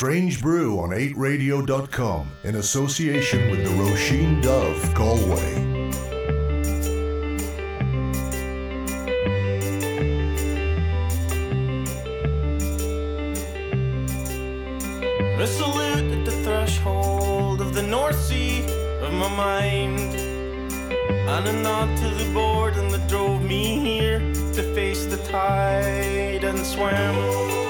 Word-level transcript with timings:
Strange 0.00 0.40
Brew 0.40 0.78
on 0.78 0.92
8radio.com 0.92 2.32
in 2.44 2.54
association 2.54 3.50
with 3.50 3.62
the 3.62 3.70
Roisin 3.72 4.42
Dubh 4.42 4.94
Galway. 4.94 5.52
A 15.38 15.46
salute 15.46 16.18
at 16.18 16.24
the 16.24 16.32
threshold 16.44 17.60
of 17.60 17.74
the 17.74 17.82
North 17.82 18.18
Sea 18.18 18.64
of 19.02 19.12
my 19.12 19.28
mind. 19.36 20.14
And 21.28 21.46
a 21.46 21.52
nod 21.62 21.94
to 21.98 22.08
the 22.24 22.32
boredom 22.32 22.88
that 22.88 23.06
drove 23.06 23.42
me 23.42 23.78
here 23.78 24.20
to 24.54 24.62
face 24.74 25.04
the 25.04 25.18
tide 25.30 26.42
and 26.42 26.64
swim. 26.64 27.69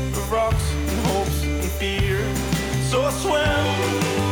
rocks 0.31 0.73
and 0.73 1.07
hopes 1.07 1.43
and 1.43 1.63
fear. 1.63 2.19
So 2.89 3.03
I 3.03 3.11
swim. 3.11 4.30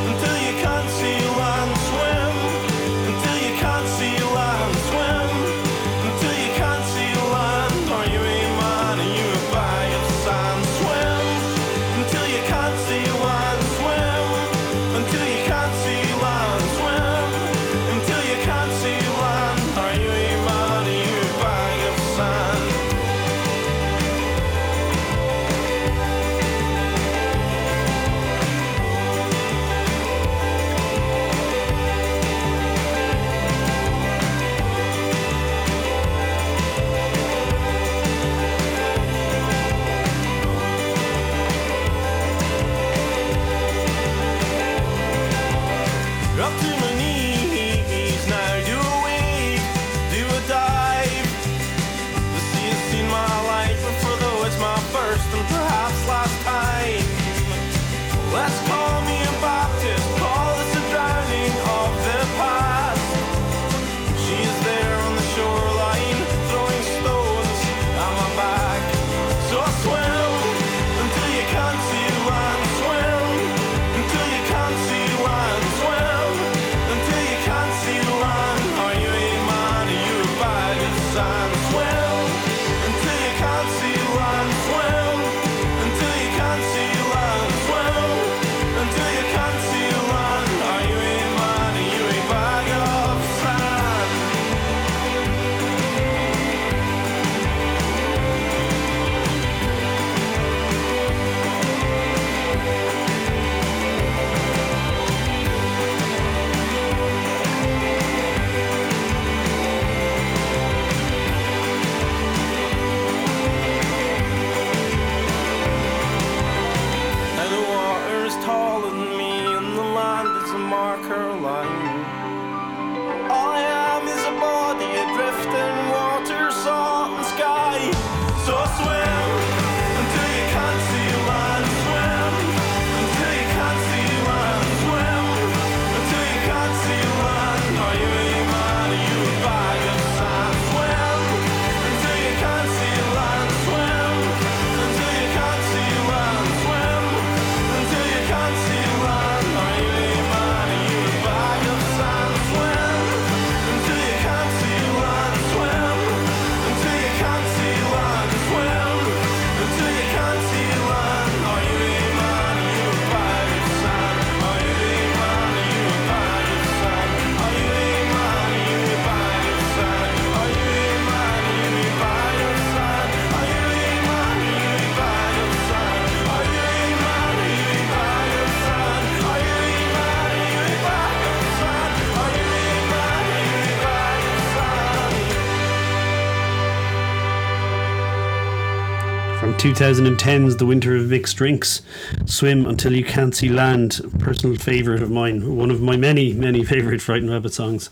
2010's 189.59 190.55
The 190.55 190.65
Winter 190.65 190.95
of 190.95 191.09
Mixed 191.09 191.35
Drinks, 191.35 191.81
Swim 192.25 192.65
Until 192.65 192.93
You 192.93 193.03
Can't 193.03 193.35
See 193.35 193.49
Land, 193.49 193.99
personal 194.17 194.55
favourite 194.55 195.03
of 195.03 195.11
mine, 195.11 195.57
one 195.57 195.69
of 195.69 195.81
my 195.81 195.97
many, 195.97 196.31
many 196.31 196.63
favourite 196.63 197.01
Frightened 197.01 197.29
Rabbit 197.29 197.53
songs. 197.53 197.89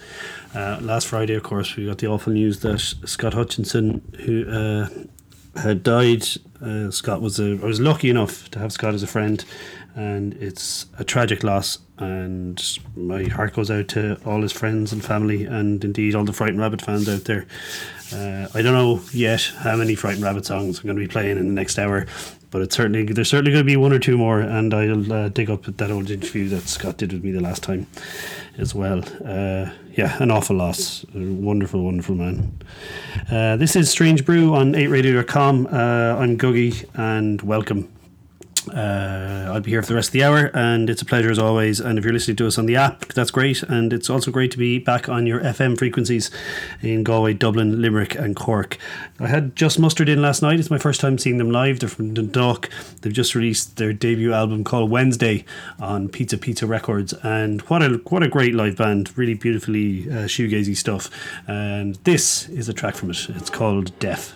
Uh, 0.56 0.80
last 0.82 1.08
Friday, 1.08 1.34
of 1.34 1.44
course, 1.44 1.76
we 1.76 1.86
got 1.86 1.98
the 1.98 2.08
awful 2.08 2.32
news 2.32 2.62
that 2.62 2.80
Scott 2.80 3.34
Hutchison, 3.34 4.02
who 4.24 4.50
uh, 4.50 4.88
had 5.60 5.84
died, 5.84 6.26
uh, 6.62 6.90
Scott 6.90 7.22
was 7.22 7.38
a, 7.38 7.60
I 7.62 7.66
was 7.66 7.82
lucky 7.82 8.10
enough 8.10 8.50
to 8.52 8.60
have 8.60 8.72
Scott 8.72 8.94
as 8.94 9.04
a 9.04 9.08
friend, 9.08 9.44
and 9.94 10.36
it's 10.36 10.86
a 10.98 11.04
tragic 11.04 11.44
loss. 11.44 11.80
And 11.98 12.64
my 12.96 13.24
heart 13.24 13.54
goes 13.54 13.70
out 13.70 13.90
to 13.90 14.18
all 14.26 14.42
his 14.42 14.54
friends 14.54 14.94
and 14.94 15.04
family, 15.04 15.44
and 15.44 15.84
indeed 15.84 16.16
all 16.16 16.24
the 16.24 16.32
Frightened 16.32 16.60
Rabbit 16.60 16.82
fans 16.82 17.10
out 17.10 17.26
there. 17.26 17.46
Uh, 18.14 18.48
I 18.54 18.62
don't 18.62 18.74
know 18.74 19.02
yet 19.12 19.42
how 19.60 19.76
many 19.76 19.96
Frightened 19.96 20.24
Rabbit 20.24 20.46
songs 20.46 20.80
I'm 20.80 20.86
going 20.86 20.96
to 20.96 21.02
be 21.02 21.08
playing 21.08 21.38
in 21.38 21.48
the 21.48 21.54
next 21.54 21.78
hour, 21.78 22.06
but 22.52 22.62
it's 22.62 22.76
certainly 22.76 23.04
there's 23.04 23.30
certainly 23.30 23.52
going 23.52 23.64
to 23.64 23.70
be 23.70 23.76
one 23.76 23.92
or 23.92 24.00
two 24.00 24.18
more, 24.18 24.40
and 24.40 24.74
I'll 24.74 25.12
uh, 25.12 25.30
dig 25.30 25.50
up 25.50 25.64
that 25.64 25.92
old 25.92 26.10
interview 26.10 26.48
that 26.50 26.68
Scott 26.68 26.98
did 26.98 27.12
with 27.12 27.24
me 27.24 27.32
the 27.32 27.42
last 27.42 27.64
time, 27.64 27.86
as 28.58 28.74
well. 28.74 29.04
Uh, 29.26 29.72
yeah, 29.94 30.22
an 30.22 30.32
awful 30.32 30.56
loss. 30.56 31.04
A 31.16 31.20
wonderful, 31.20 31.84
wonderful 31.84 32.16
man. 32.16 32.58
Uh, 33.30 33.58
this 33.58 33.76
is 33.76 33.90
Strange 33.90 34.26
Brew 34.26 34.56
on 34.56 34.74
8radio.com. 34.74 35.68
Uh, 35.68 35.70
I'm 36.18 36.38
Googie, 36.38 36.86
and 36.96 37.42
welcome. 37.42 37.90
Uh, 38.70 39.52
I'll 39.54 39.62
be 39.62 39.72
here 39.72 39.82
for 39.82 39.90
the 39.90 39.96
rest 39.96 40.10
of 40.10 40.14
the 40.14 40.24
hour, 40.24 40.52
and 40.54 40.90
it's 40.90 41.02
a 41.02 41.06
pleasure 41.06 41.32
as 41.32 41.40
always. 41.40 41.80
And 41.80 41.98
if 41.98 42.04
you're 42.04 42.14
listening 42.14 42.38
to 42.38 42.48
us 42.48 42.58
on 42.58 42.66
the 42.66 42.76
app, 42.76 43.14
that's 43.14 43.32
great. 43.32 43.64
And 43.64 43.94
it's 43.94 44.10
also 44.10 44.32
great 44.32 44.52
to 44.52 44.58
be 44.58 44.80
back 44.80 45.10
on 45.10 45.26
your 45.26 45.40
FM 45.42 45.78
frequencies 45.78 46.32
in 46.82 47.04
Galway, 47.04 47.34
Dublin, 47.34 47.82
Limerick, 47.82 48.16
and 48.16 48.36
Cork. 48.36 48.78
I 49.20 49.28
had 49.28 49.56
Just 49.56 49.80
Mustard 49.80 50.10
in 50.10 50.22
last 50.22 50.42
night. 50.42 50.60
It's 50.60 50.70
my 50.70 50.78
first 50.78 51.02
time 51.02 51.18
seeing 51.18 51.38
them 51.38 51.52
live. 51.52 51.80
They're 51.80 51.90
from 51.90 52.14
Dundalk. 52.14 52.70
They've 53.02 53.14
just 53.14 53.36
released 53.36 53.78
their 53.78 53.94
debut 53.94 54.34
album 54.34 54.64
called 54.64 54.90
Wednesday 54.92 55.46
on 55.80 56.10
Pizza 56.10 56.38
Pizza 56.38 56.68
Records, 56.68 57.14
and 57.24 57.62
what 57.64 57.82
a 57.82 58.02
what 58.10 58.24
a 58.24 58.28
great 58.28 58.54
live 58.54 58.78
band! 58.78 59.18
Really 59.18 59.34
beautifully 59.34 60.10
uh, 60.10 60.26
shoegazy 60.26 60.76
stuff. 60.76 61.10
And 61.48 61.96
this 62.04 62.50
is 62.50 62.70
a 62.70 62.74
track 62.74 62.96
from 62.96 63.12
it. 63.12 63.30
It's 63.30 63.50
called 63.50 63.98
Death. 64.00 64.36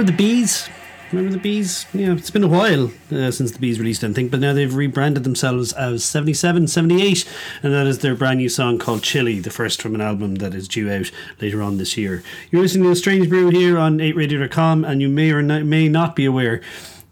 Remember 0.00 0.12
the 0.12 0.30
bees? 0.30 0.70
Remember 1.12 1.32
the 1.32 1.42
bees? 1.42 1.84
Yeah, 1.92 2.14
it's 2.14 2.30
been 2.30 2.42
a 2.42 2.48
while 2.48 2.90
uh, 3.12 3.30
since 3.30 3.52
the 3.52 3.58
bees 3.58 3.78
released 3.78 4.02
anything, 4.02 4.30
but 4.30 4.40
now 4.40 4.54
they've 4.54 4.74
rebranded 4.74 5.24
themselves 5.24 5.74
as 5.74 6.04
77, 6.04 6.68
78, 6.68 7.28
and 7.62 7.74
that 7.74 7.86
is 7.86 7.98
their 7.98 8.14
brand 8.14 8.38
new 8.38 8.48
song 8.48 8.78
called 8.78 9.02
Chili, 9.02 9.40
the 9.40 9.50
first 9.50 9.82
from 9.82 9.94
an 9.94 10.00
album 10.00 10.36
that 10.36 10.54
is 10.54 10.68
due 10.68 10.90
out 10.90 11.10
later 11.42 11.60
on 11.60 11.76
this 11.76 11.98
year. 11.98 12.22
You're 12.50 12.62
listening 12.62 12.88
to 12.88 12.96
Strange 12.96 13.28
Brew 13.28 13.50
here 13.50 13.78
on 13.78 13.98
8radio.com, 13.98 14.86
and 14.86 15.02
you 15.02 15.10
may 15.10 15.32
or 15.32 15.42
not, 15.42 15.64
may 15.64 15.86
not 15.86 16.16
be 16.16 16.24
aware 16.24 16.62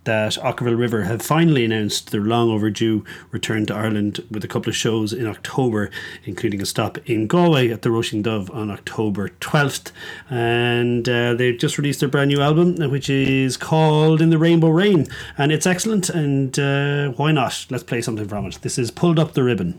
that 0.08 0.38
Okkervil 0.38 0.78
River 0.78 1.02
have 1.02 1.20
finally 1.20 1.66
announced 1.66 2.12
their 2.12 2.22
long 2.22 2.48
overdue 2.48 3.04
return 3.30 3.66
to 3.66 3.74
Ireland 3.74 4.24
with 4.30 4.42
a 4.42 4.48
couple 4.48 4.70
of 4.70 4.74
shows 4.74 5.12
in 5.12 5.26
October, 5.26 5.90
including 6.24 6.62
a 6.62 6.66
stop 6.66 6.96
in 7.04 7.26
Galway 7.26 7.68
at 7.68 7.82
the 7.82 7.90
Roisin 7.90 8.22
Dubh 8.22 8.48
on 8.54 8.70
October 8.70 9.28
12th. 9.28 9.92
And 10.30 11.06
uh, 11.06 11.34
they've 11.34 11.58
just 11.58 11.76
released 11.76 12.00
their 12.00 12.08
brand 12.08 12.30
new 12.30 12.40
album, 12.40 12.76
which 12.90 13.10
is 13.10 13.58
called 13.58 14.22
In 14.22 14.30
the 14.30 14.38
Rainbow 14.38 14.70
Rain, 14.70 15.06
and 15.36 15.52
it's 15.52 15.66
excellent. 15.66 16.08
And 16.08 16.58
uh, 16.58 17.08
why 17.10 17.30
not? 17.30 17.66
Let's 17.68 17.84
play 17.84 18.00
something 18.00 18.26
from 18.26 18.46
it. 18.46 18.58
This 18.62 18.78
is 18.78 18.90
Pulled 18.90 19.18
Up 19.18 19.34
the 19.34 19.44
Ribbon. 19.44 19.78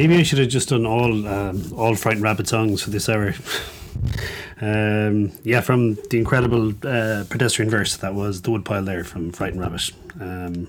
Maybe 0.00 0.16
I 0.16 0.22
should 0.22 0.38
have 0.38 0.48
just 0.48 0.70
done 0.70 0.86
all 0.86 1.28
um, 1.28 1.74
all 1.74 1.94
frightened 1.94 2.22
rabbit 2.22 2.48
songs 2.48 2.82
for 2.82 2.88
this 2.88 3.06
hour. 3.06 3.34
um, 4.62 5.30
yeah, 5.42 5.60
from 5.60 5.96
the 6.08 6.16
incredible 6.16 6.70
uh, 6.86 7.24
pedestrian 7.28 7.70
verse 7.70 7.98
that 7.98 8.14
was 8.14 8.40
the 8.40 8.50
woodpile 8.50 8.82
there 8.82 9.04
from 9.04 9.30
Frightened 9.30 9.60
Rabbit. 9.60 9.92
Um, 10.18 10.68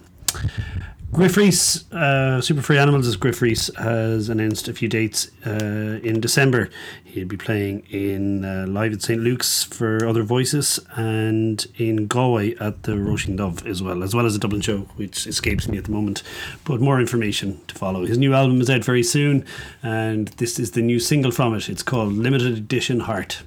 Gruff 1.12 1.38
uh, 1.38 2.39
Super 2.39 2.62
Furry 2.62 2.80
Animals, 2.80 3.06
as 3.06 3.17
Gruff 3.17 3.39
has 3.39 4.30
announced 4.30 4.69
a 4.69 4.74
few 4.74 4.88
dates 4.88 5.30
uh, 5.45 6.00
in 6.04 6.21
December. 6.21 6.69
He'll 7.04 7.28
be 7.28 7.36
playing 7.36 7.86
in 7.89 8.45
uh, 8.45 8.65
live 8.67 8.93
at 8.93 9.02
St 9.02 9.19
Luke's 9.19 9.63
for 9.63 10.08
Other 10.08 10.24
Voices 10.24 10.80
and 10.95 11.67
in 11.76 12.08
Galway 12.08 12.56
at 12.56 12.84
the 12.84 12.93
Roisin 12.93 13.38
Dubh 13.38 13.65
as 13.65 13.84
well, 13.84 14.04
as 14.04 14.15
well 14.15 14.26
as 14.26 14.34
the 14.34 14.39
Dublin 14.39 14.62
show, 14.62 14.80
which 14.95 15.28
escapes 15.28 15.67
me 15.67 15.78
at 15.78 15.84
the 15.84 15.91
moment. 15.91 16.24
But 16.63 16.80
more 16.80 17.02
information 17.02 17.60
to 17.67 17.76
follow. 17.76 18.06
His 18.06 18.17
new 18.17 18.34
album 18.34 18.62
is 18.62 18.69
out 18.69 18.86
very 18.86 19.04
soon, 19.04 19.45
and 19.84 20.30
this 20.30 20.60
is 20.60 20.71
the 20.71 20.82
new 20.82 21.00
single 21.00 21.32
from 21.32 21.54
it. 21.56 21.67
It's 21.67 21.84
called 21.84 22.13
Limited 22.13 22.58
Edition 22.58 23.02
Heart. 23.02 23.43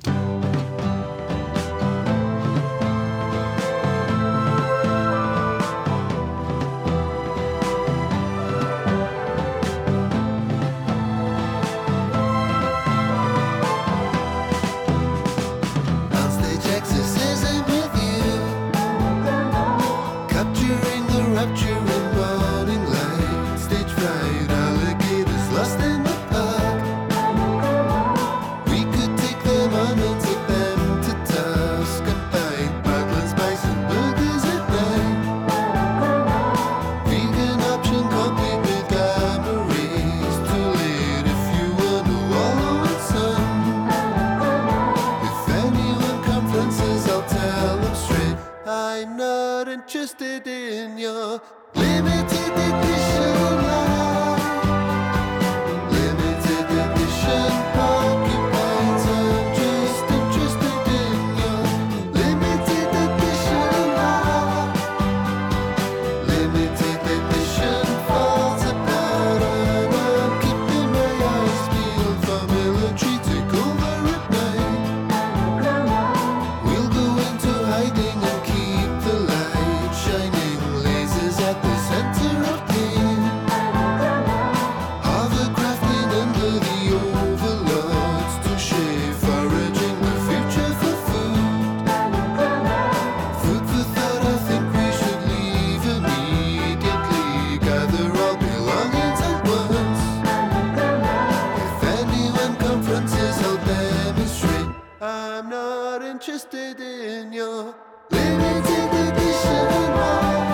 I'm 105.04 105.50
not 105.50 106.02
interested 106.02 106.80
in 106.80 107.30
your 107.30 107.74
limited 108.10 108.90
edition. 109.06 109.66
Life. 109.96 110.53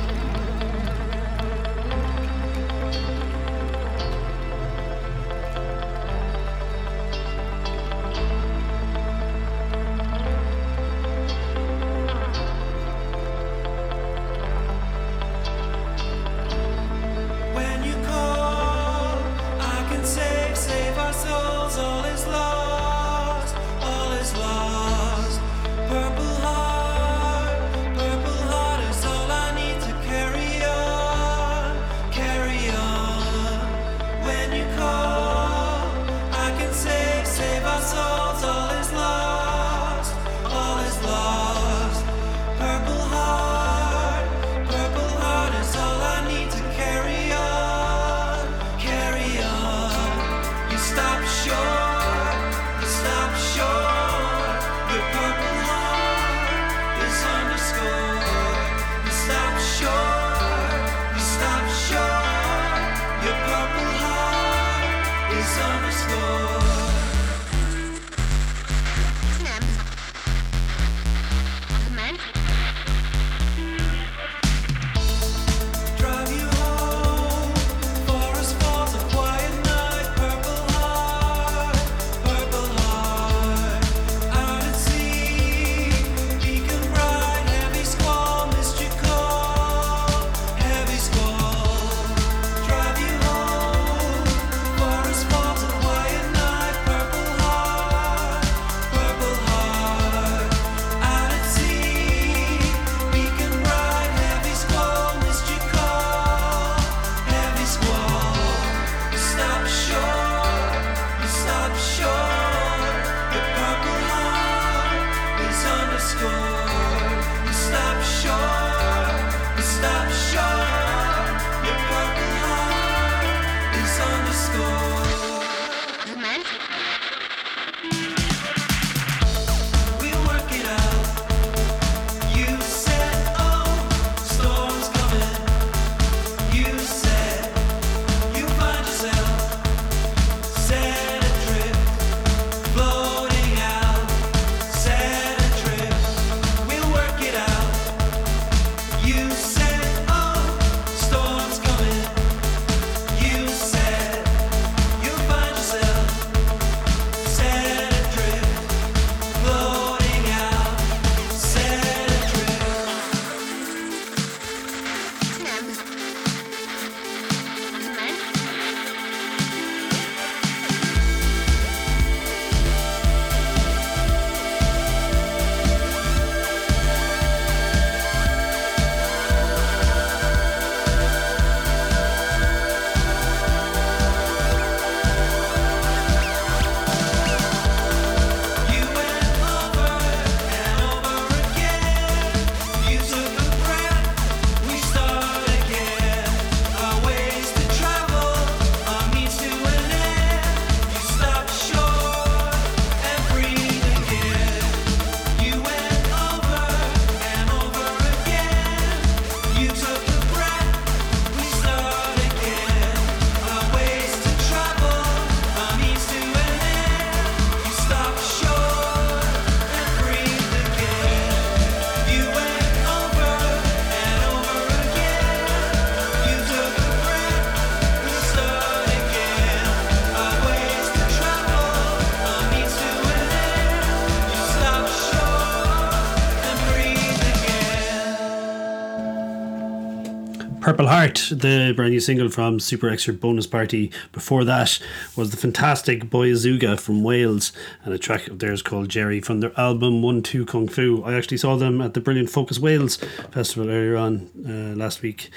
Purple 240.61 240.87
Heart, 240.87 241.29
the 241.31 241.73
brand 241.75 241.91
new 241.91 241.99
single 241.99 242.29
from 242.29 242.59
Super 242.59 242.87
Extra 242.87 243.15
Bonus 243.15 243.47
Party. 243.47 243.91
Before 244.11 244.43
that 244.43 244.79
was 245.15 245.31
the 245.31 245.37
fantastic 245.37 246.07
Boy 246.07 246.29
Azooga 246.29 246.79
from 246.79 247.01
Wales, 247.01 247.51
and 247.83 247.95
a 247.95 247.97
track 247.97 248.27
of 248.27 248.37
theirs 248.37 248.61
called 248.61 248.87
Jerry 248.87 249.21
from 249.21 249.39
their 249.39 249.59
album 249.59 250.03
One 250.03 250.21
Two 250.21 250.45
Kung 250.45 250.67
Fu. 250.67 251.03
I 251.03 251.15
actually 251.15 251.37
saw 251.37 251.55
them 251.55 251.81
at 251.81 251.95
the 251.95 251.99
brilliant 251.99 252.29
Focus 252.29 252.59
Wales 252.59 252.97
festival 253.31 253.71
earlier 253.71 253.97
on 253.97 254.29
uh, 254.47 254.77
last 254.77 255.01
week, 255.01 255.31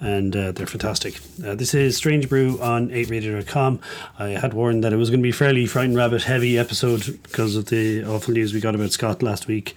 and 0.00 0.34
uh, 0.34 0.52
they're 0.52 0.66
fantastic. 0.66 1.20
Uh, 1.44 1.54
this 1.54 1.74
is 1.74 1.94
Strange 1.98 2.30
Brew 2.30 2.58
on 2.62 2.88
8radio.com. 2.88 3.80
I 4.18 4.28
had 4.28 4.54
warned 4.54 4.82
that 4.82 4.94
it 4.94 4.96
was 4.96 5.10
going 5.10 5.20
to 5.20 5.22
be 5.22 5.30
fairly 5.30 5.66
Frightened 5.66 5.98
Rabbit 5.98 6.22
heavy 6.22 6.58
episode 6.58 7.22
because 7.22 7.54
of 7.54 7.66
the 7.66 8.02
awful 8.04 8.32
news 8.32 8.54
we 8.54 8.60
got 8.60 8.74
about 8.74 8.92
Scott 8.92 9.22
last 9.22 9.46
week, 9.46 9.76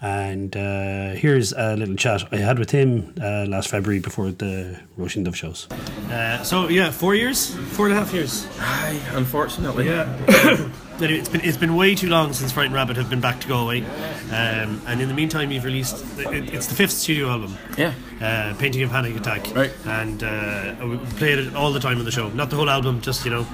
and 0.00 0.56
uh, 0.56 1.10
here's 1.10 1.52
a 1.52 1.74
little 1.74 1.96
chat 1.96 2.22
I 2.30 2.36
had 2.36 2.60
with 2.60 2.70
him 2.70 3.14
uh, 3.20 3.46
last 3.48 3.68
February 3.68 3.98
before 3.98 4.30
the 4.30 4.43
Roisin 4.98 5.24
Dubh 5.24 5.34
shows. 5.34 5.68
Uh, 6.10 6.42
so 6.42 6.68
yeah, 6.68 6.90
four 6.90 7.14
years, 7.14 7.54
four 7.76 7.86
and 7.86 7.96
a 7.96 7.98
half 7.98 8.12
years. 8.12 8.46
Aye, 8.60 9.00
unfortunately. 9.12 9.86
Yeah. 9.86 10.04
anyway, 11.00 11.18
it's 11.18 11.28
been 11.28 11.40
it's 11.42 11.56
been 11.56 11.76
way 11.76 11.94
too 11.94 12.08
long 12.08 12.32
since 12.32 12.52
Frightened 12.52 12.74
Rabbit 12.74 12.96
have 12.96 13.10
been 13.10 13.20
back 13.20 13.40
to 13.40 13.48
Galway, 13.48 13.82
um, 14.30 14.80
and 14.86 15.00
in 15.00 15.08
the 15.08 15.14
meantime, 15.14 15.50
you've 15.50 15.64
released 15.64 16.04
it, 16.18 16.54
it's 16.54 16.66
the 16.66 16.74
fifth 16.74 16.92
studio 16.92 17.28
album. 17.28 17.56
Yeah. 17.76 17.94
Uh, 18.20 18.54
Painting 18.58 18.82
a 18.84 18.88
Panic 18.88 19.16
Attack. 19.16 19.54
Right. 19.54 19.72
And 19.84 20.22
uh, 20.22 20.74
we 20.86 20.96
played 21.18 21.38
it 21.38 21.54
all 21.54 21.72
the 21.72 21.80
time 21.80 21.98
on 21.98 22.04
the 22.04 22.12
show. 22.12 22.30
Not 22.30 22.50
the 22.50 22.56
whole 22.56 22.70
album, 22.70 23.00
just 23.00 23.24
you 23.24 23.30
know, 23.30 23.46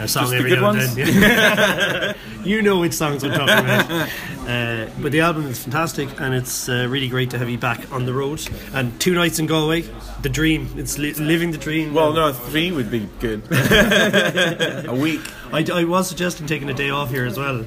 a 0.00 0.08
song 0.08 0.32
every 0.32 0.50
good 0.50 0.60
now 0.60 0.70
and 0.70 0.80
then. 0.80 2.16
you 2.44 2.62
know 2.62 2.78
which 2.80 2.94
songs 2.94 3.22
I'm 3.22 3.32
talking 3.32 3.64
about. 3.64 4.08
Uh, 4.48 4.90
but 5.00 5.12
the 5.12 5.20
album 5.20 5.46
is 5.46 5.62
fantastic, 5.62 6.20
and 6.20 6.34
it's 6.34 6.68
uh, 6.68 6.86
really 6.88 7.08
great 7.08 7.30
to 7.30 7.38
have 7.38 7.48
you 7.48 7.58
back 7.58 7.92
on 7.92 8.06
the 8.06 8.12
road. 8.12 8.42
And 8.72 8.98
two 9.00 9.14
nights 9.14 9.38
in 9.38 9.46
Galway, 9.46 9.82
the 10.22 10.28
dream. 10.28 10.68
It's 10.76 10.98
li- 10.98 11.12
living 11.14 11.52
the 11.52 11.58
dream. 11.58 11.94
Well, 11.94 12.12
no, 12.12 12.32
three 12.32 12.72
would 12.72 12.90
be 12.90 13.08
good. 13.20 13.42
a 13.50 14.94
week. 14.94 15.20
I, 15.52 15.64
I 15.72 15.84
was 15.84 16.08
suggesting 16.08 16.46
taking 16.46 16.70
a 16.70 16.74
day 16.74 16.90
off 16.90 17.10
here 17.10 17.26
as 17.26 17.38
well. 17.38 17.64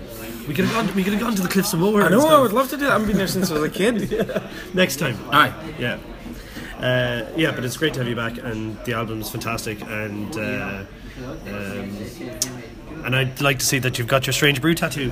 We 0.47 0.53
could 0.53 0.65
have 0.65 0.73
gone. 0.73 0.95
We 0.95 1.03
could 1.03 1.13
have 1.13 1.21
gone 1.21 1.36
to 1.36 1.41
the 1.41 1.47
Cliffs 1.47 1.73
of 1.73 1.79
Moher. 1.79 2.03
I 2.03 2.09
know. 2.09 2.27
I 2.27 2.41
would 2.41 2.53
love 2.53 2.69
to 2.71 2.77
do 2.77 2.84
that. 2.84 2.89
I 2.89 2.93
haven't 2.93 3.07
been 3.07 3.17
there 3.17 3.27
since 3.27 3.49
I 3.49 3.53
was 3.53 3.63
a 3.63 3.69
kid. 3.69 4.41
Next 4.73 4.97
time. 4.97 5.17
Aye. 5.29 5.53
Yeah. 5.79 5.99
Uh, 6.79 7.31
yeah, 7.38 7.51
but 7.51 7.63
it's 7.63 7.77
great 7.77 7.93
to 7.93 7.99
have 7.99 8.09
you 8.09 8.15
back, 8.15 8.38
and 8.39 8.77
the 8.84 8.93
album's 8.93 9.29
fantastic, 9.29 9.81
and 9.84 10.36
uh, 10.36 10.84
um, 11.18 12.72
and 13.05 13.15
I'd 13.15 13.41
like 13.41 13.59
to 13.59 13.65
see 13.65 13.79
that 13.79 13.97
you've 13.97 14.07
got 14.07 14.25
your 14.25 14.33
Strange 14.33 14.61
Brew 14.61 14.73
tattoo. 14.73 15.11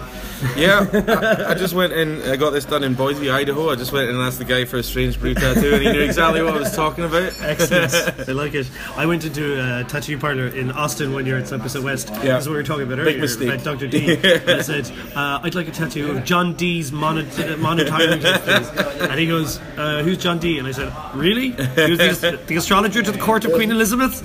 Yeah, 0.56 0.88
I, 0.94 1.52
I 1.52 1.54
just 1.54 1.74
went 1.74 1.94
in. 1.94 2.22
I 2.24 2.36
got 2.36 2.52
this 2.52 2.66
done 2.66 2.84
in 2.84 2.94
Boise, 2.94 3.30
Idaho. 3.30 3.70
I 3.70 3.76
just 3.76 3.92
went 3.92 4.10
in 4.10 4.16
and 4.16 4.24
asked 4.24 4.40
the 4.40 4.46
guy 4.46 4.66
for 4.66 4.78
a 4.78 4.84
strange 4.84 5.20
brew 5.20 5.34
tattoo, 5.34 5.74
and 5.74 5.84
he 5.84 5.92
knew 5.92 6.02
exactly 6.02 6.42
what 6.42 6.56
I 6.56 6.60
was 6.60 6.76
talking 6.76 7.04
about. 7.04 7.34
Excellent. 7.42 7.94
I 8.30 8.32
like 8.32 8.54
it. 8.54 8.70
I 8.96 9.06
went 9.06 9.26
into 9.26 9.60
a 9.60 9.84
tattoo 9.84 10.18
parlor 10.18 10.48
in 10.48 10.72
Austin 10.72 11.14
one 11.14 11.26
year 11.26 11.38
at 11.38 11.48
Sunset 11.48 11.84
West. 11.84 12.10
Yeah. 12.10 12.36
This 12.36 12.44
is 12.44 12.48
what 12.50 12.54
we 12.54 12.58
were 12.58 12.64
talking 12.64 12.84
about 12.84 13.00
earlier 13.00 13.14
Big 13.14 13.22
mistake. 13.22 13.50
about 13.50 13.64
Dr. 13.64 13.88
Dee. 13.88 14.16
And 14.42 14.50
I 14.50 14.62
said, 14.62 14.90
uh, 15.16 15.40
I'd 15.44 15.56
like 15.56 15.68
a 15.68 15.72
tattoo 15.72 16.12
of 16.12 16.24
John 16.24 16.54
Dee's 16.56 16.92
mono- 16.92 17.26
monitoring. 17.58 18.24
And 18.24 19.20
he 19.20 19.28
goes, 19.28 19.60
uh, 19.78 20.02
Who's 20.04 20.18
John 20.18 20.40
Dee? 20.40 20.58
And 20.60 20.68
I 20.68 20.72
said, 20.72 20.92
Really? 21.14 21.52
He 21.52 21.92
was 21.92 22.22
the, 22.22 22.40
the 22.48 22.56
astrologer 22.56 23.02
to 23.02 23.12
the 23.12 23.20
court 23.20 23.46
of 23.46 23.54
Queen 23.54 23.72
Elizabeth? 23.72 24.22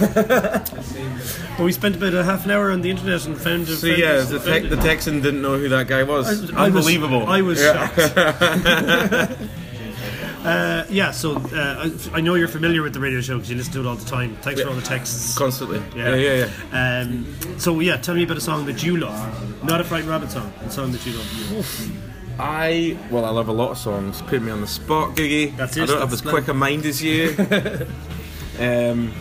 but 0.16 1.64
we 1.64 1.72
spent 1.72 1.96
about 1.96 2.14
a 2.14 2.24
half 2.24 2.44
an 2.44 2.50
hour 2.50 2.70
on 2.70 2.80
the 2.80 2.90
internet 2.90 3.09
and 3.10 3.36
found. 3.38 3.68
So 3.68 3.86
yeah, 3.86 4.20
the, 4.20 4.38
tech 4.38 4.68
the 4.68 4.76
Texan 4.76 5.20
didn't 5.20 5.42
know 5.42 5.58
who 5.58 5.68
that 5.70 5.88
guy 5.88 6.02
was. 6.02 6.26
I 6.26 6.30
was- 6.30 6.50
Unbelievable. 6.50 7.26
I 7.26 7.40
was 7.42 7.60
Yeah. 7.60 7.88
shocked. 7.88 9.38
uh, 10.44 10.84
yeah, 10.88 11.10
so 11.10 11.36
uh, 11.36 11.90
I 12.12 12.18
I 12.18 12.20
know 12.20 12.34
you're 12.34 12.48
familiar 12.48 12.82
with 12.82 12.94
the 12.94 13.00
radio 13.00 13.20
show 13.20 13.34
because 13.36 13.50
you 13.50 13.56
listen 13.56 13.72
to 13.74 13.80
it 13.80 13.86
all 13.86 13.96
the 13.96 14.04
time. 14.08 14.36
Thanks 14.42 14.60
for 14.62 14.68
all 14.68 14.74
the 14.74 14.82
texts. 14.82 15.36
Constantly. 15.36 15.82
Yeah, 15.94 16.14
yeah, 16.14 16.46
yeah. 16.72 17.00
Um, 17.02 17.26
so 17.58 17.80
yeah, 17.80 17.96
tell 17.96 18.14
me 18.14 18.22
about 18.24 18.36
a 18.38 18.40
song 18.40 18.66
that 18.66 18.82
you 18.82 18.96
love, 18.96 19.62
not 19.64 19.80
a 19.80 19.84
Frightened 19.84 20.10
Rabbit 20.10 20.30
song, 20.30 20.52
a 20.64 20.70
song 20.70 20.92
that 20.92 21.04
you 21.04 21.12
love. 21.14 21.90
I 22.38 22.96
well, 23.10 23.26
I 23.26 23.30
love 23.30 23.48
a 23.48 23.52
lot 23.52 23.70
of 23.72 23.78
songs. 23.78 24.22
Put 24.22 24.40
me 24.42 24.50
on 24.50 24.62
the 24.62 24.66
spot, 24.66 25.14
Giggy. 25.14 25.56
That's 25.56 25.76
I 25.76 25.84
don't 25.84 26.00
have 26.00 26.12
as 26.12 26.22
quick 26.22 26.48
a 26.48 26.54
mind 26.54 26.86
as 26.86 27.02
you. 27.02 27.36
um, 28.58 29.12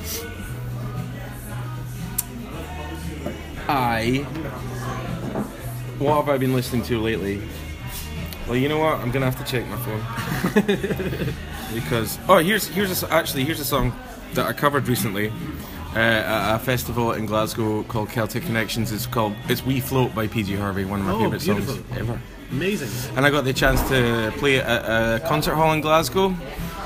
I. 3.70 4.26
What 6.00 6.16
have 6.16 6.30
I 6.30 6.38
been 6.38 6.54
listening 6.54 6.82
to 6.84 7.00
lately? 7.00 7.40
Well, 8.48 8.58
you 8.58 8.68
know 8.68 8.80
what? 8.80 8.96
I'm 9.00 9.12
gonna 9.12 9.30
have 9.30 9.38
to 9.38 9.52
check 9.52 9.68
my 9.68 9.78
phone 9.78 11.34
because 11.76 12.18
oh, 12.28 12.40
here's 12.40 12.68
here's 12.68 13.04
a, 13.04 13.14
actually 13.14 13.44
here's 13.44 13.60
a 13.60 13.66
song 13.66 13.94
that 14.34 14.48
I 14.48 14.54
covered 14.54 14.88
recently 14.88 15.32
uh, 15.96 16.00
at 16.00 16.56
a 16.56 16.60
festival 16.60 17.12
in 17.12 17.28
Glasgow 17.28 17.84
called 17.84 18.10
Celtic 18.10 18.44
Connections. 18.44 18.92
It's 18.92 19.06
called 19.06 19.36
it's 19.50 19.64
We 19.64 19.80
Float 19.80 20.16
by 20.16 20.26
PJ 20.28 20.58
Harvey, 20.58 20.84
one 20.86 21.02
of 21.02 21.06
my 21.06 21.14
Oh, 21.14 21.20
favorite 21.20 21.42
songs 21.42 21.80
ever 21.96 22.20
Amazing. 22.50 23.16
and 23.16 23.24
I 23.24 23.30
got 23.30 23.44
the 23.44 23.54
chance 23.54 23.88
to 23.90 24.34
play 24.38 24.56
it 24.56 24.66
at 24.66 24.82
a 24.82 25.20
concert 25.28 25.54
hall 25.54 25.74
in 25.74 25.82
Glasgow 25.82 26.34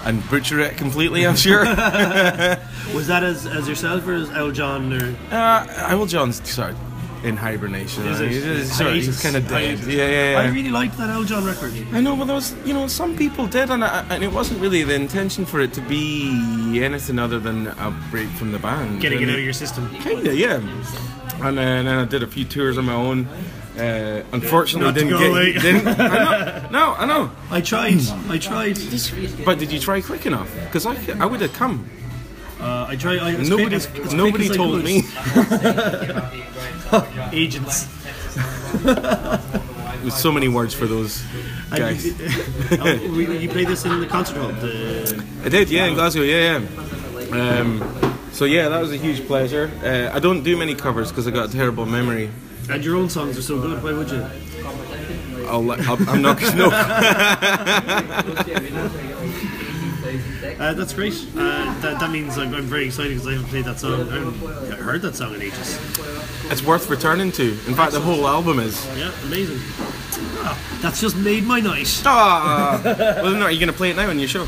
and 0.03 0.27
butcher 0.29 0.59
it 0.59 0.75
completely, 0.75 1.25
I'm 1.25 1.37
sure. 1.37 1.63
uh, 2.93 2.97
Was 2.97 3.07
that 3.07 3.23
as, 3.23 3.45
as 3.45 3.67
yourself 3.67 4.07
or 4.07 4.13
as 4.13 4.29
Owl 4.31 4.51
John 4.51 4.93
or? 4.93 5.15
Owl 5.31 6.05
John's 6.05 6.47
sort 6.49 6.71
of 6.71 7.25
in 7.25 7.37
hibernation. 7.37 8.05
Is 8.07 8.19
uh, 8.19 8.23
it? 8.25 8.31
he's, 8.31 8.75
sort 8.77 8.89
of- 8.89 8.95
he's 8.95 9.21
kind 9.21 9.35
of 9.35 9.47
dead. 9.47 9.77
Hiatus. 9.79 9.87
Yeah, 9.87 10.31
yeah, 10.33 10.39
I 10.39 10.47
really 10.47 10.69
liked 10.69 10.97
that 10.97 11.09
Owl 11.09 11.23
John 11.23 11.45
record. 11.45 11.73
I 11.93 12.01
know, 12.01 12.15
but 12.15 12.25
there 12.25 12.35
was, 12.35 12.53
you 12.65 12.73
know, 12.73 12.87
some 12.87 13.15
people 13.15 13.47
did, 13.47 13.69
and, 13.69 13.83
I, 13.83 14.05
and 14.09 14.23
it 14.23 14.31
wasn't 14.31 14.59
really 14.59 14.83
the 14.83 14.95
intention 14.95 15.45
for 15.45 15.61
it 15.61 15.73
to 15.73 15.81
be 15.81 16.83
anything 16.83 17.19
other 17.19 17.39
than 17.39 17.67
a 17.67 17.91
break 18.11 18.27
from 18.29 18.51
the 18.51 18.59
band. 18.59 19.01
Getting 19.01 19.19
it 19.19 19.23
And 19.23 19.31
out 19.31 19.37
of 19.37 19.43
your 19.43 19.53
system. 19.53 19.89
Kinda, 19.95 20.35
yeah. 20.35 20.55
And 21.41 21.57
then, 21.57 21.85
then 21.85 21.99
I 21.99 22.05
did 22.05 22.23
a 22.23 22.27
few 22.27 22.45
tours 22.45 22.77
on 22.77 22.85
my 22.85 22.93
own. 22.93 23.27
Uh, 23.77 24.23
unfortunately, 24.33 24.85
Not 24.85 24.93
didn't 24.93 25.09
go 25.09 25.51
get. 25.51 25.61
Didn't, 25.63 25.87
I 25.99 26.07
know, 26.07 26.69
no, 26.71 26.93
I 26.93 27.05
know. 27.07 27.31
I 27.49 27.59
tried. 27.59 27.99
I 28.29 28.37
tried. 28.37 28.77
But 29.43 29.57
did 29.57 29.71
you 29.71 29.79
try 29.79 29.99
quick 29.99 30.27
enough? 30.27 30.53
Because 30.65 30.85
I, 30.85 30.95
I 31.19 31.25
would 31.25 31.41
have 31.41 31.53
come. 31.53 31.89
Uh, 32.63 32.85
I 32.89 32.95
tried. 32.95 33.19
I, 33.19 33.31
as 33.33 33.49
Nobody, 33.49 33.67
quick 33.79 33.99
as- 33.99 34.07
as 34.07 34.13
nobody 34.13 34.49
as 34.49 34.55
told 34.55 34.83
me. 34.83 35.01
Agents. 37.37 37.87
With 40.03 40.13
so 40.13 40.31
many 40.31 40.47
words 40.49 40.73
for 40.73 40.85
those 40.85 41.23
guys. 41.69 42.05
you, 42.05 42.15
oh, 42.81 42.93
you 43.41 43.47
played 43.49 43.67
this 43.67 43.85
in 43.85 43.99
the 44.01 44.05
concert 44.07 44.37
hall. 44.37 44.49
The, 44.51 45.23
I 45.45 45.49
did, 45.49 45.69
yeah, 45.69 45.85
in 45.85 45.93
Glasgow, 45.93 46.23
yeah, 46.23 46.59
yeah. 46.59 47.59
Um, 47.59 47.81
so 48.33 48.43
yeah, 48.45 48.67
that 48.69 48.81
was 48.81 48.91
a 48.91 48.97
huge 48.97 49.25
pleasure. 49.27 49.71
Uh, 49.83 50.09
I 50.13 50.19
don't 50.19 50.43
do 50.43 50.57
many 50.57 50.75
covers 50.75 51.09
because 51.09 51.25
I 51.27 51.31
got 51.31 51.49
a 51.49 51.51
terrible 51.51 51.85
memory. 51.85 52.29
and 52.69 52.83
your 52.83 52.97
own 52.97 53.09
songs 53.09 53.37
are 53.37 53.41
so 53.41 53.59
good. 53.61 53.81
Why 53.81 53.93
would 53.93 54.09
you? 54.11 54.25
I'll, 55.47 55.63
let- 55.63 55.79
I'll, 55.87 56.09
I'm 56.09 56.21
not. 56.21 56.41
No, 56.55 56.69
Uh, 60.59 60.73
that's 60.73 60.93
great. 60.93 61.13
Uh, 61.35 61.73
that, 61.81 61.99
that 61.99 62.11
means 62.11 62.37
I'm, 62.37 62.53
I'm 62.53 62.63
very 62.65 62.85
excited 62.87 63.09
because 63.09 63.27
I 63.27 63.31
haven't 63.33 63.47
played 63.47 63.65
that 63.65 63.79
song. 63.79 64.09
I 64.09 64.19
haven't 64.19 64.79
heard 64.79 65.01
that 65.01 65.15
song 65.15 65.33
in 65.35 65.41
ages. 65.41 65.79
it's 66.51 66.63
worth 66.63 66.89
returning 66.89 67.31
to. 67.33 67.43
In 67.67 67.75
fact, 67.75 67.93
the 67.93 68.01
whole 68.01 68.27
album 68.27 68.59
is. 68.59 68.85
Yeah, 68.97 69.11
amazing. 69.23 69.59
Ah, 70.45 70.79
that's 70.81 70.99
just 71.01 71.15
made 71.15 71.43
my 71.45 71.59
night. 71.59 72.01
Ah, 72.05 72.81
well, 73.23 73.33
no, 73.33 73.43
are 73.45 73.51
you 73.51 73.59
going 73.59 73.71
to 73.71 73.77
play 73.77 73.89
it 73.91 73.95
now 73.95 74.09
on 74.09 74.19
your 74.19 74.27
show? 74.27 74.47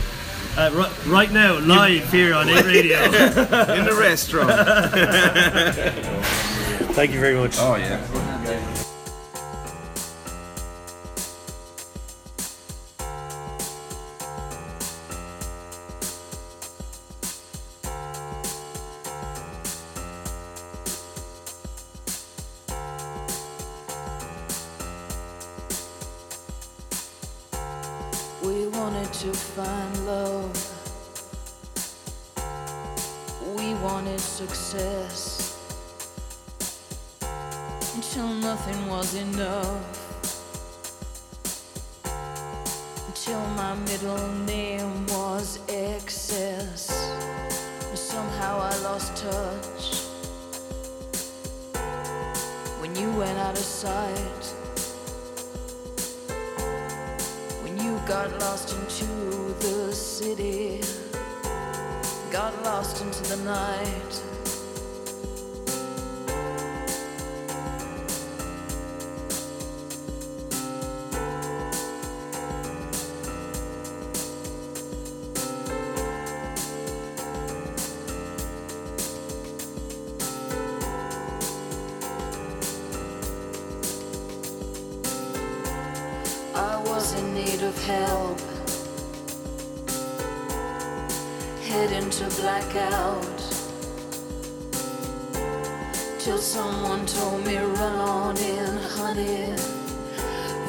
Uh, 0.57 0.71
right, 0.73 1.05
right 1.07 1.31
now, 1.31 1.57
live 1.59 2.09
here 2.11 2.33
on 2.33 2.47
8Radio. 2.47 3.03
In 3.77 3.85
the 3.85 3.95
restaurant. 3.99 4.49
Thank 6.95 7.11
you 7.11 7.19
very 7.19 7.35
much. 7.35 7.57
Oh 7.59 7.75
yeah. 7.75 7.99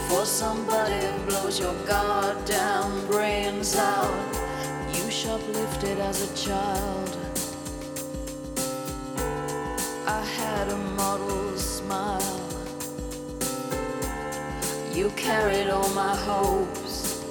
Before 0.09 0.25
somebody 0.25 1.05
blows 1.27 1.59
your 1.59 1.75
goddamn 1.85 3.09
brains 3.09 3.75
out. 3.75 4.15
You 4.95 5.03
shoplifted 5.11 5.99
as 5.99 6.23
a 6.23 6.47
child. 6.47 7.17
I 10.07 10.25
had 10.39 10.69
a 10.69 10.77
model 10.95 11.59
smile. 11.59 12.41
You 14.95 15.11
carried 15.17 15.71
all 15.71 15.89
my 15.89 16.15
hopes 16.15 17.25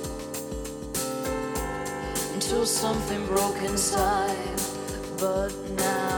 until 2.33 2.65
something 2.65 3.25
broke 3.25 3.61
inside. 3.61 4.59
But 5.17 5.53
now 5.77 6.14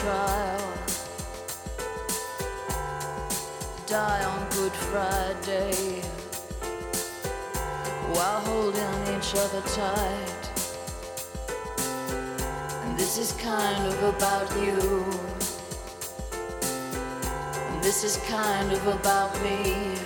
trial? 0.00 0.72
Die 3.86 4.24
on 4.24 4.48
Good 4.50 4.72
Friday 4.88 6.00
while 8.14 8.40
holding 8.40 8.96
each 9.14 9.34
other 9.36 9.60
tight? 9.76 10.42
And 12.82 12.98
this 12.98 13.18
is 13.18 13.32
kind 13.32 13.84
of 13.92 14.02
about 14.14 14.48
you. 14.64 15.04
And 17.68 17.82
this 17.82 18.02
is 18.02 18.16
kind 18.28 18.72
of 18.72 18.86
about 18.86 19.32
me. 19.42 19.98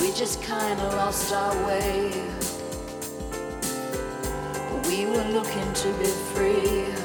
We 0.00 0.12
just 0.12 0.42
kinda 0.42 0.86
lost 1.00 1.32
our 1.32 1.56
way. 1.66 2.12
We 4.86 5.06
were 5.06 5.28
looking 5.38 5.72
to 5.82 5.88
be 6.00 6.10
free, 6.34 7.01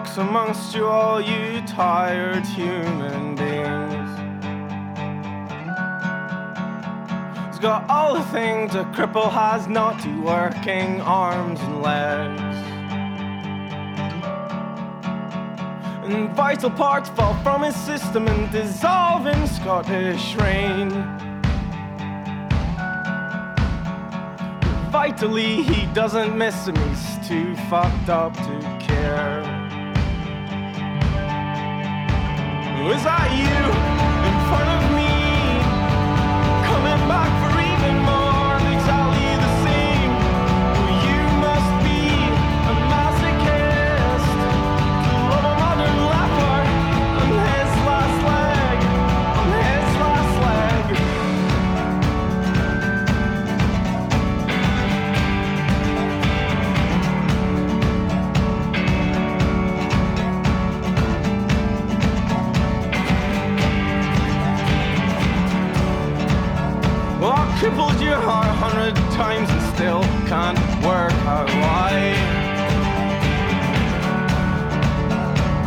walks 0.00 0.16
amongst 0.16 0.74
you, 0.74 0.86
all 0.86 1.20
you 1.20 1.60
tired 1.66 2.46
human 2.46 3.34
beings. 3.34 4.10
He's 7.48 7.58
got 7.58 7.88
all 7.90 8.14
the 8.14 8.24
things 8.30 8.74
a 8.74 8.84
cripple 8.94 9.30
has 9.30 9.66
not 9.66 10.00
two 10.00 10.22
working 10.22 11.02
arms 11.02 11.60
and 11.60 11.82
legs. 11.82 12.40
And 16.04 16.30
vital 16.34 16.70
parts 16.70 17.10
fall 17.10 17.34
from 17.42 17.62
his 17.62 17.76
system 17.76 18.26
and 18.26 18.50
dissolve 18.50 19.26
in 19.26 19.46
Scottish 19.46 20.34
rain. 20.36 20.88
Vitally, 24.90 25.62
he 25.62 25.86
doesn't 25.92 26.36
miss 26.38 26.66
him, 26.66 26.76
he's 26.88 27.28
too 27.28 27.54
fucked 27.68 28.08
up 28.08 28.34
to 28.34 28.78
care. 28.80 29.59
Was 32.90 33.04
that 33.04 33.30
you 33.38 34.09
times 69.20 69.50
and 69.50 69.62
still 69.74 70.02
can't 70.26 70.58
work 70.84 71.12
out 71.28 71.48
why. 71.62 71.90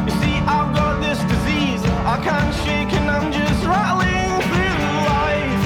You 0.06 0.12
see, 0.22 0.36
I've 0.56 0.72
got 0.76 1.00
this 1.00 1.20
disease 1.34 1.82
I 2.14 2.18
can't 2.28 2.54
shake 2.64 2.92
and 3.00 3.10
I'm 3.10 3.32
just 3.32 3.64
rattling 3.64 4.42
through 4.50 4.84
life. 5.14 5.64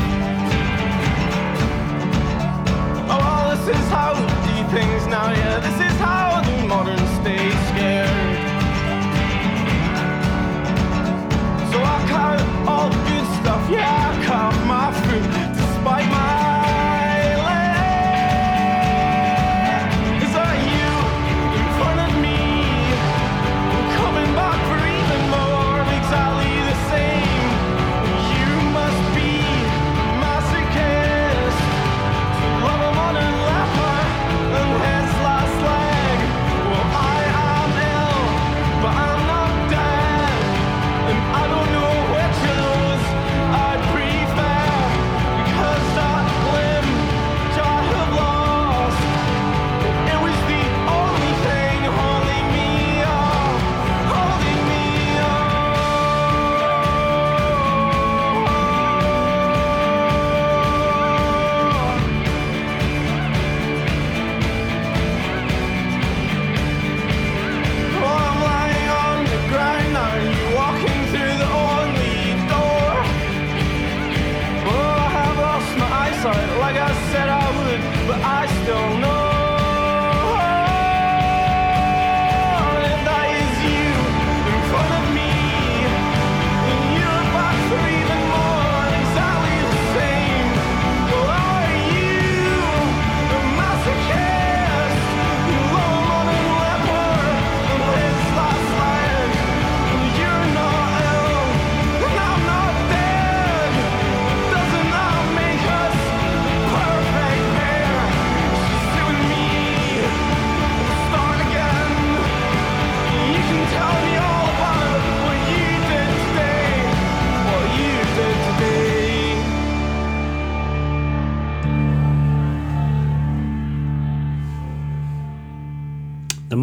Oh, 3.10 3.18
well, 3.24 3.46
this 3.56 3.66
is 3.76 3.88
how 3.90 4.14
we 4.14 4.26
do 4.48 4.58
things 4.76 5.08
now, 5.08 5.32
yeah. 5.32 5.60
This 5.60 5.80
is 5.88 5.96
how 6.00 6.42
the 6.48 6.68
modern 6.68 7.04
stay 7.22 7.46
scared. 7.70 8.38
So 11.72 11.78
I 11.94 11.98
cut 12.14 12.42
all 12.70 12.90
the 12.90 13.02
good 13.10 13.28
stuff, 13.40 13.64
yeah, 13.72 14.07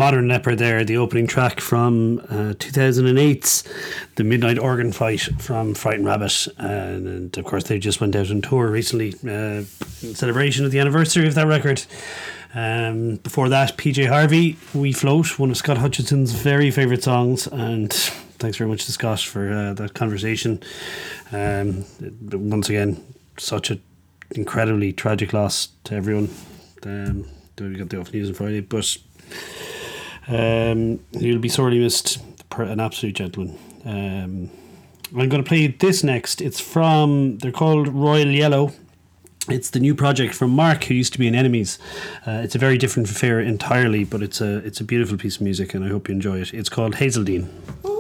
Modern 0.05 0.29
Leper 0.29 0.55
there, 0.55 0.85
the 0.85 0.99
opening 0.99 1.27
track 1.27 1.61
from 1.61 2.19
uh, 2.29 2.53
2008's 2.59 3.65
The 4.17 4.23
Midnight 4.23 4.59
Organ 4.59 4.93
Fight 4.93 5.23
from 5.39 5.73
Frightened 5.73 6.05
Rabbit. 6.05 6.47
And, 6.59 7.09
and 7.09 7.39
of 7.39 7.45
course, 7.47 7.65
they 7.65 7.79
just 7.79 8.03
went 8.03 8.15
out 8.15 8.31
on 8.31 8.43
tour 8.43 8.69
recently 8.69 9.15
uh, 9.25 9.65
in 10.03 10.15
celebration 10.15 10.67
of 10.67 10.73
the 10.73 10.79
anniversary 10.79 11.27
of 11.27 11.35
that 11.37 11.47
record. 11.47 11.87
Um, 12.55 13.17
before 13.17 13.49
that, 13.49 13.79
PJ 13.79 14.07
Harvey, 14.07 14.59
We 14.75 14.93
Float, 14.93 15.39
one 15.39 15.51
of 15.51 15.57
Scott 15.57 15.79
Hutchison's 15.79 16.33
very 16.33 16.71
favourite 16.71 17.03
songs. 17.03 17.47
And 17.47 17.91
thanks 17.91 18.59
very 18.59 18.69
much 18.69 18.85
to 18.85 18.93
Scott 18.93 19.21
for 19.21 19.51
uh, 19.51 19.73
that 19.73 19.95
conversation. 19.95 20.63
Um, 21.33 21.87
once 22.31 22.69
again, 22.69 23.03
such 23.39 23.71
an 23.71 23.81
incredibly 24.33 24.93
tragic 24.93 25.33
loss 25.33 25.69
to 25.85 25.95
everyone. 25.95 26.29
Um, 26.83 27.25
we 27.59 27.77
got 27.77 27.89
the 27.89 28.01
off 28.01 28.13
news 28.13 28.29
on 28.29 28.35
Friday, 28.35 28.61
but 28.61 28.99
um, 30.29 31.01
he'll 31.13 31.39
be 31.39 31.49
sorely 31.49 31.79
missed. 31.79 32.19
An 32.57 32.79
absolute 32.79 33.17
gentleman. 33.17 33.59
Um, 33.85 34.49
I'm 35.11 35.29
going 35.29 35.43
to 35.43 35.49
play 35.49 35.67
this 35.67 36.05
next. 36.05 36.41
It's 36.41 36.61
from 36.61 37.39
they're 37.39 37.51
called 37.51 37.89
Royal 37.89 38.29
Yellow. 38.29 38.73
It's 39.49 39.71
the 39.71 39.81
new 39.81 39.95
project 39.95 40.35
from 40.35 40.51
Mark, 40.51 40.85
who 40.85 40.95
used 40.95 41.13
to 41.13 41.19
be 41.19 41.27
in 41.27 41.35
Enemies. 41.35 41.79
Uh, 42.27 42.41
it's 42.45 42.55
a 42.55 42.59
very 42.59 42.79
different 42.79 43.11
affair 43.11 43.41
entirely, 43.41 44.05
but 44.05 44.23
it's 44.23 44.41
a 44.41 44.59
it's 44.59 44.81
a 44.81 44.85
beautiful 44.85 45.19
piece 45.19 45.37
of 45.37 45.43
music, 45.43 45.75
and 45.75 45.85
I 45.85 45.89
hope 45.89 46.09
you 46.09 46.15
enjoy 46.15 46.41
it. 46.41 46.55
It's 46.55 46.69
called 46.69 46.95
Hazeldean. 46.95 47.94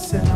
Second 0.00 0.29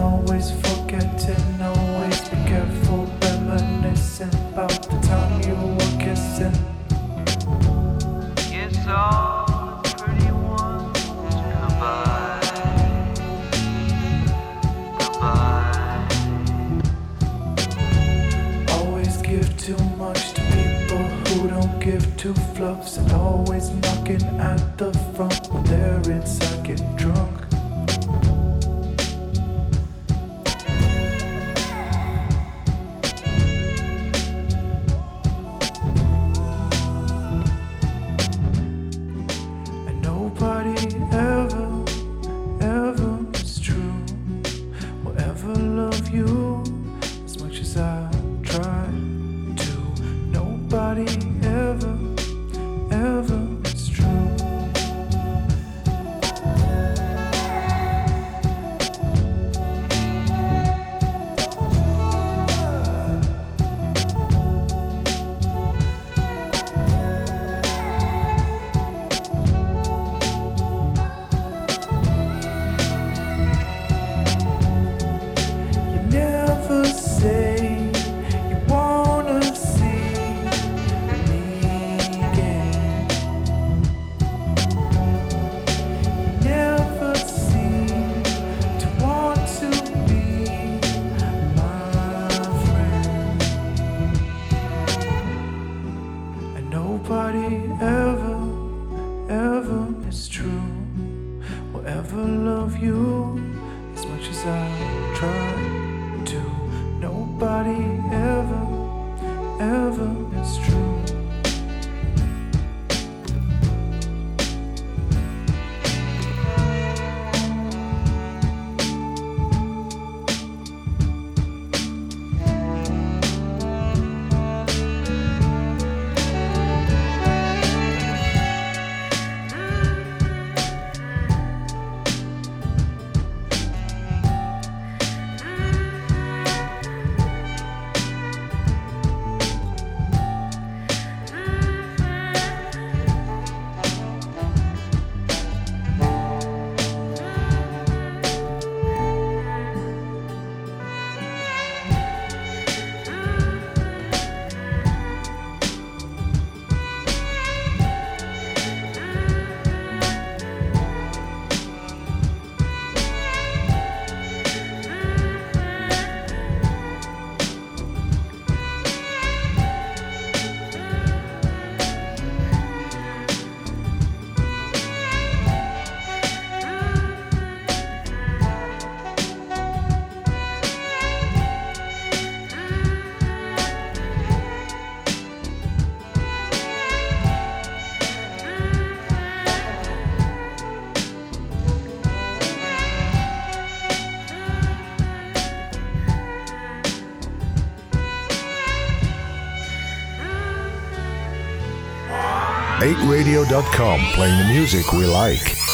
Radio.com, 202.92 204.00
playing 204.12 204.38
the 204.38 204.44
music 204.44 204.92
we 204.92 205.06
like. 205.06 205.73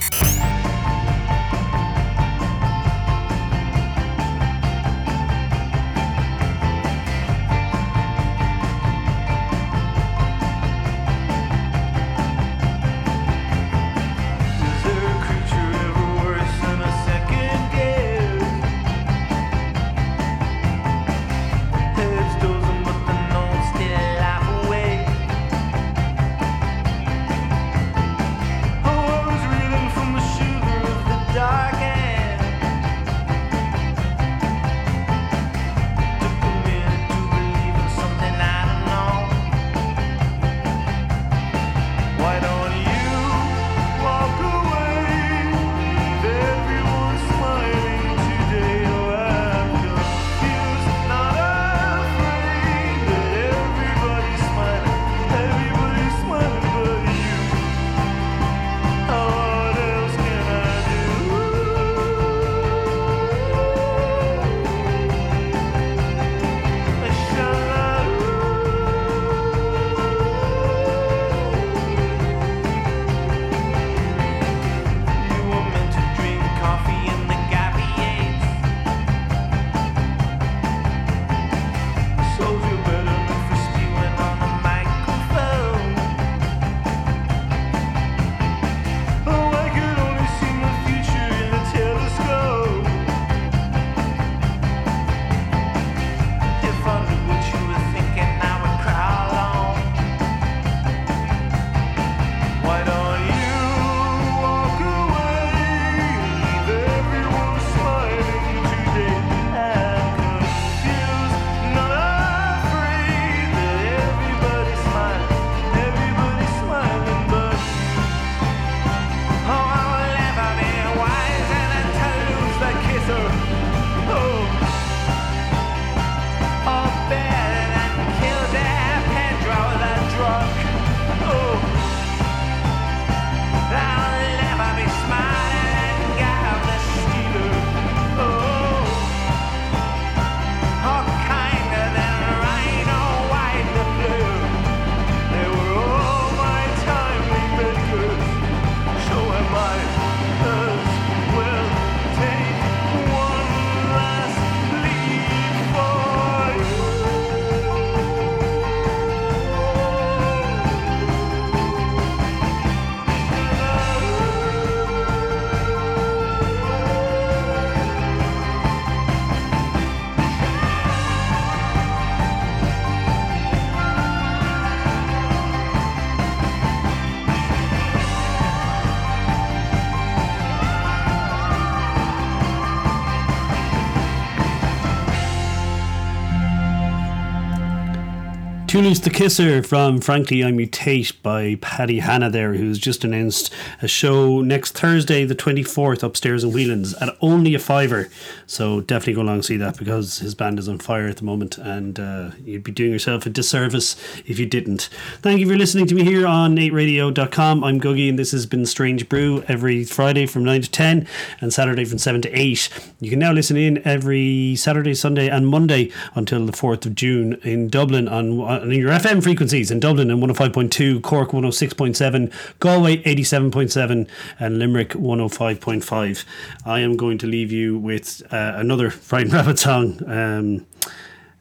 Toulouse 188.80 189.00
the 189.00 189.10
Kisser 189.10 189.62
from 189.62 190.00
Frankly 190.00 190.42
I 190.42 190.52
Mutate 190.52 191.20
by 191.22 191.56
Paddy 191.60 191.98
Hanna 191.98 192.30
there, 192.30 192.54
who's 192.54 192.78
just 192.78 193.04
announced 193.04 193.52
a 193.82 193.86
show 193.86 194.40
next 194.40 194.72
Thursday, 194.72 195.26
the 195.26 195.34
24th, 195.34 196.02
upstairs 196.02 196.44
in 196.44 196.50
Whelan's 196.50 196.94
at 196.94 197.14
only 197.20 197.54
a 197.54 197.58
fiver. 197.58 198.08
So 198.46 198.80
definitely 198.80 199.12
go 199.12 199.20
along 199.20 199.34
and 199.34 199.44
see 199.44 199.58
that 199.58 199.76
because 199.76 200.20
his 200.20 200.34
band 200.34 200.58
is 200.58 200.66
on 200.66 200.78
fire 200.78 201.08
at 201.08 201.18
the 201.18 201.24
moment 201.24 201.58
and 201.58 202.00
uh, 202.00 202.30
you'd 202.42 202.64
be 202.64 202.72
doing 202.72 202.90
yourself 202.90 203.26
a 203.26 203.28
disservice 203.28 203.96
if 204.24 204.38
you 204.38 204.46
didn't. 204.46 204.88
Thank 205.20 205.40
you 205.40 205.46
for 205.46 205.58
listening 205.58 205.86
to 205.88 205.94
me 205.94 206.02
here 206.02 206.26
on 206.26 206.56
8radio.com. 206.56 207.62
I'm 207.62 207.82
Googie 207.82 208.08
and 208.08 208.18
this 208.18 208.32
has 208.32 208.46
been 208.46 208.64
Strange 208.64 209.10
Brew 209.10 209.44
every 209.46 209.84
Friday 209.84 210.24
from 210.24 210.42
9 210.42 210.62
to 210.62 210.70
10 210.70 211.06
and 211.42 211.52
Saturday 211.52 211.84
from 211.84 211.98
7 211.98 212.22
to 212.22 212.30
8. 212.30 212.70
You 213.00 213.10
can 213.10 213.18
now 213.18 213.32
listen 213.32 213.58
in 213.58 213.86
every 213.86 214.56
Saturday, 214.56 214.94
Sunday, 214.94 215.28
and 215.28 215.46
Monday 215.46 215.92
until 216.14 216.46
the 216.46 216.52
4th 216.52 216.86
of 216.86 216.94
June 216.94 217.34
in 217.42 217.68
Dublin 217.68 218.08
on, 218.08 218.69
on 218.70 218.78
your 218.78 218.90
FM 218.90 219.22
frequencies 219.22 219.70
in 219.70 219.80
Dublin 219.80 220.10
and 220.10 220.22
105.2, 220.22 221.02
Cork 221.02 221.30
106.7, 221.30 222.32
Galway 222.60 223.02
87.7, 223.02 224.08
and 224.38 224.58
Limerick 224.58 224.90
105.5. 224.90 226.24
I 226.64 226.80
am 226.80 226.96
going 226.96 227.18
to 227.18 227.26
leave 227.26 227.50
you 227.50 227.78
with 227.78 228.22
uh, 228.32 228.52
another 228.56 228.90
Frightened 228.90 229.32
Rabbit 229.32 229.58
song. 229.58 230.00
Um, 230.06 230.66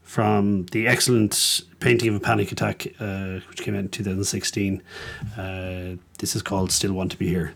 from 0.02 0.66
the 0.72 0.88
excellent 0.88 1.62
painting 1.80 2.10
of 2.10 2.16
a 2.16 2.20
panic 2.20 2.52
attack, 2.52 2.88
uh, 3.00 3.40
which 3.48 3.62
came 3.62 3.76
out 3.76 3.82
in 3.82 3.90
2016. 3.90 4.82
Uh, 5.38 5.98
this 6.18 6.36
is 6.36 6.42
called 6.42 6.72
Still 6.72 6.94
Want 6.94 7.12
to 7.12 7.18
Be 7.18 7.28
Here. 7.28 7.54